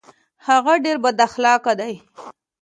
هغه 0.47 0.73
ډیر 0.83 0.97
بد 1.03 1.17
اخلاقه 1.27 1.73
ده 1.79 1.89